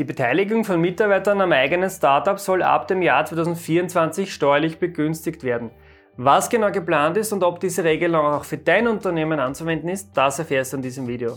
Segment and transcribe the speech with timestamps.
[0.00, 5.72] Die Beteiligung von Mitarbeitern am eigenen Startup soll ab dem Jahr 2024 steuerlich begünstigt werden.
[6.16, 10.38] Was genau geplant ist und ob diese Regelung auch für dein Unternehmen anzuwenden ist, das
[10.38, 11.36] erfährst du in diesem Video.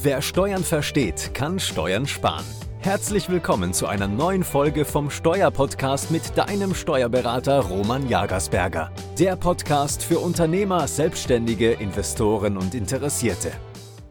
[0.00, 2.46] Wer Steuern versteht, kann Steuern sparen.
[2.80, 8.90] Herzlich willkommen zu einer neuen Folge vom Steuerpodcast mit deinem Steuerberater Roman Jagersberger.
[9.18, 13.52] Der Podcast für Unternehmer, Selbstständige, Investoren und Interessierte.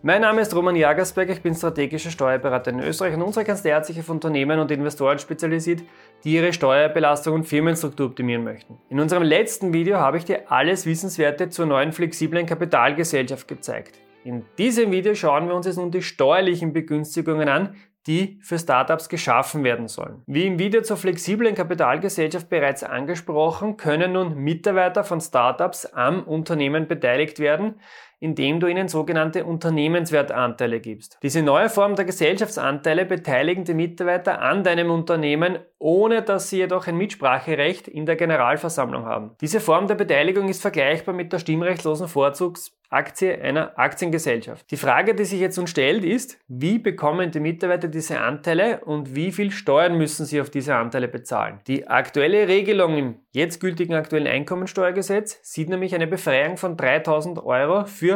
[0.04, 3.86] Mein Name ist Roman Jagersberg, ich bin strategischer Steuerberater in Österreich und unsere Kanzlei hat
[3.86, 5.84] sich auf Unternehmen und Investoren spezialisiert,
[6.24, 8.80] die ihre Steuerbelastung und Firmenstruktur optimieren möchten.
[8.90, 14.00] In unserem letzten Video habe ich dir alles Wissenswerte zur neuen flexiblen Kapitalgesellschaft gezeigt.
[14.24, 17.76] In diesem Video schauen wir uns jetzt nun die steuerlichen Begünstigungen an,
[18.08, 20.24] die für Startups geschaffen werden sollen.
[20.26, 26.88] Wie im Video zur flexiblen Kapitalgesellschaft bereits angesprochen, können nun Mitarbeiter von Startups am Unternehmen
[26.88, 27.76] beteiligt werden,
[28.22, 31.18] indem du ihnen sogenannte Unternehmenswertanteile gibst.
[31.24, 36.88] Diese neue Form der Gesellschaftsanteile beteiligen die Mitarbeiter an deinem Unternehmen, ohne dass sie jedoch
[36.88, 39.32] ein Mitspracherecht in der Generalversammlung haben.
[39.42, 44.70] Diese Form der Beteiligung ist vergleichbar mit der stimmrechtslosen Vorzugs Aktie einer Aktiengesellschaft.
[44.70, 49.16] Die Frage, die sich jetzt uns stellt, ist, wie bekommen die Mitarbeiter diese Anteile und
[49.16, 51.60] wie viel Steuern müssen sie auf diese Anteile bezahlen?
[51.68, 57.86] Die aktuelle Regelung im jetzt gültigen aktuellen Einkommensteuergesetz sieht nämlich eine Befreiung von 3000 Euro
[57.86, 58.11] für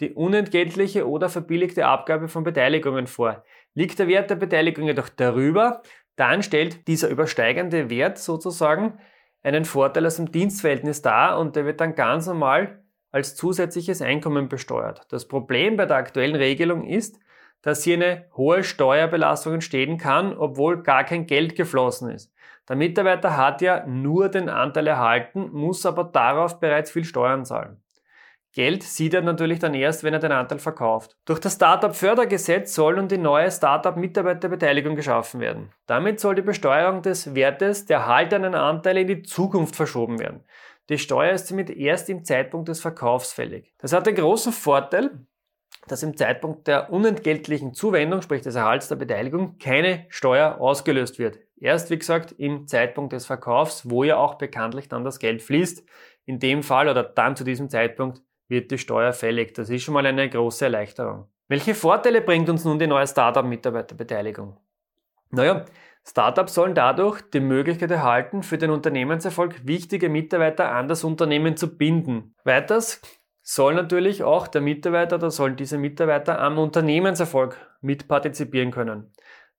[0.00, 3.44] die unentgeltliche oder verbilligte Abgabe von Beteiligungen vor.
[3.74, 5.82] Liegt der Wert der Beteiligung jedoch darüber,
[6.16, 8.98] dann stellt dieser übersteigende Wert sozusagen
[9.42, 14.48] einen Vorteil aus dem Dienstverhältnis dar und der wird dann ganz normal als zusätzliches Einkommen
[14.48, 15.06] besteuert.
[15.10, 17.18] Das Problem bei der aktuellen Regelung ist,
[17.62, 22.32] dass hier eine hohe Steuerbelastung entstehen kann, obwohl gar kein Geld geflossen ist.
[22.68, 27.82] Der Mitarbeiter hat ja nur den Anteil erhalten, muss aber darauf bereits viel Steuern zahlen.
[28.54, 31.16] Geld sieht er natürlich dann erst, wenn er den Anteil verkauft.
[31.26, 35.70] Durch das Startup-Fördergesetz soll nun die neue Startup-Mitarbeiterbeteiligung geschaffen werden.
[35.86, 40.44] Damit soll die Besteuerung des Wertes der erhaltenen Anteile in die Zukunft verschoben werden.
[40.88, 43.74] Die Steuer ist somit erst im Zeitpunkt des Verkaufs fällig.
[43.78, 45.26] Das hat den großen Vorteil,
[45.86, 51.38] dass im Zeitpunkt der unentgeltlichen Zuwendung, sprich des Erhalts der Beteiligung, keine Steuer ausgelöst wird.
[51.60, 55.84] Erst, wie gesagt, im Zeitpunkt des Verkaufs, wo ja auch bekanntlich dann das Geld fließt.
[56.24, 59.54] In dem Fall oder dann zu diesem Zeitpunkt wird die Steuer fällig.
[59.54, 61.28] Das ist schon mal eine große Erleichterung.
[61.48, 64.56] Welche Vorteile bringt uns nun die neue Startup-Mitarbeiterbeteiligung?
[65.30, 65.64] Naja,
[66.06, 71.76] Startups sollen dadurch die Möglichkeit erhalten, für den Unternehmenserfolg wichtige Mitarbeiter an das Unternehmen zu
[71.76, 72.34] binden.
[72.44, 73.00] Weiters
[73.42, 79.12] soll natürlich auch der Mitarbeiter oder sollen diese Mitarbeiter am Unternehmenserfolg mitpartizipieren können.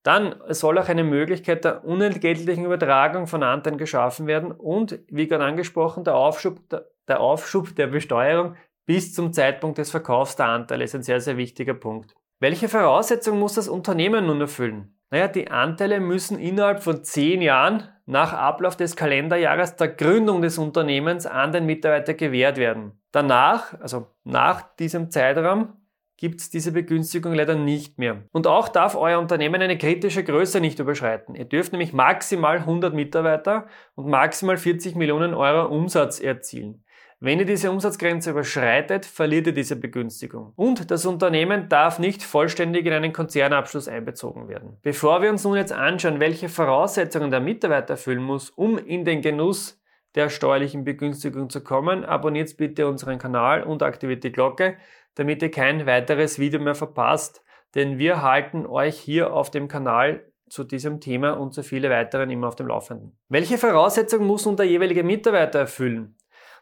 [0.03, 5.43] Dann soll auch eine Möglichkeit der unentgeltlichen Übertragung von Anteilen geschaffen werden und, wie gerade
[5.43, 6.61] angesprochen, der Aufschub
[7.07, 8.55] der, Aufschub der Besteuerung
[8.89, 12.15] bis zum Zeitpunkt des Verkaufs der Anteile ist ein sehr, sehr wichtiger Punkt.
[12.39, 14.97] Welche Voraussetzungen muss das Unternehmen nun erfüllen?
[15.11, 20.57] Naja, die Anteile müssen innerhalb von zehn Jahren nach Ablauf des Kalenderjahres der Gründung des
[20.57, 22.93] Unternehmens an den Mitarbeiter gewährt werden.
[23.11, 25.73] Danach, also nach diesem Zeitraum,
[26.17, 28.23] gibt es diese Begünstigung leider nicht mehr.
[28.31, 31.35] Und auch darf euer Unternehmen eine kritische Größe nicht überschreiten.
[31.35, 36.83] Ihr dürft nämlich maximal 100 Mitarbeiter und maximal 40 Millionen Euro Umsatz erzielen.
[37.21, 40.53] Wenn ihr diese Umsatzgrenze überschreitet, verliert ihr diese Begünstigung.
[40.55, 44.77] Und das Unternehmen darf nicht vollständig in einen Konzernabschluss einbezogen werden.
[44.83, 49.21] Bevor wir uns nun jetzt anschauen, welche Voraussetzungen der Mitarbeiter erfüllen muss, um in den
[49.21, 49.81] Genuss
[50.15, 54.77] der steuerlichen Begünstigung zu kommen, abonniert bitte unseren Kanal und aktiviert die Glocke,
[55.15, 57.43] damit ihr kein weiteres Video mehr verpasst,
[57.75, 62.29] denn wir halten euch hier auf dem Kanal zu diesem Thema und zu viele weiteren
[62.29, 63.17] immer auf dem Laufenden.
[63.27, 66.15] Welche Voraussetzungen muss nun der jeweilige Mitarbeiter erfüllen?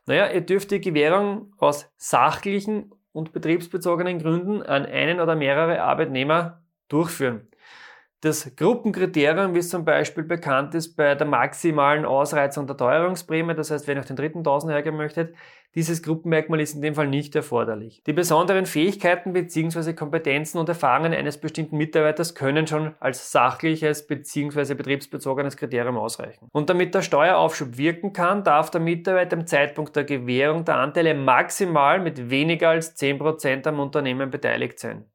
[0.07, 6.63] Naja, ihr dürft die Gewährung aus sachlichen und betriebsbezogenen Gründen an einen oder mehrere Arbeitnehmer
[6.87, 7.49] durchführen.
[8.21, 13.69] Das Gruppenkriterium, wie es zum Beispiel bekannt ist bei der maximalen Ausreizung der Teuerungsprämie, das
[13.69, 15.35] heißt, wenn ihr auf den dritten Tausend hergehen möchtet,
[15.75, 18.01] dieses Gruppenmerkmal ist in dem Fall nicht erforderlich.
[18.07, 19.93] Die besonderen Fähigkeiten bzw.
[19.93, 24.73] Kompetenzen und Erfahrungen eines bestimmten Mitarbeiters können schon als sachliches bzw.
[24.73, 26.47] betriebsbezogenes Kriterium ausreichen.
[26.51, 31.13] Und damit der Steueraufschub wirken kann, darf der Mitarbeiter im Zeitpunkt der Gewährung der Anteile
[31.13, 35.05] maximal mit weniger als 10% am Unternehmen beteiligt sein.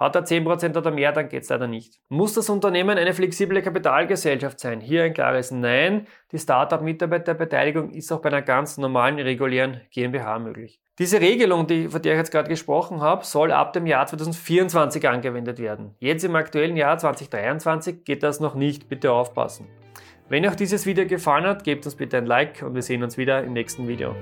[0.00, 2.00] Hat er 10% oder mehr, dann geht es leider nicht.
[2.08, 4.80] Muss das Unternehmen eine flexible Kapitalgesellschaft sein?
[4.80, 6.06] Hier ein klares Nein.
[6.32, 10.80] Die Startup-Mitarbeiterbeteiligung ist auch bei einer ganz normalen, regulären GmbH möglich.
[10.98, 15.06] Diese Regelung, die, von der ich jetzt gerade gesprochen habe, soll ab dem Jahr 2024
[15.06, 15.94] angewendet werden.
[15.98, 18.88] Jetzt im aktuellen Jahr 2023 geht das noch nicht.
[18.88, 19.68] Bitte aufpassen.
[20.30, 23.18] Wenn euch dieses Video gefallen hat, gebt uns bitte ein Like und wir sehen uns
[23.18, 24.14] wieder im nächsten Video.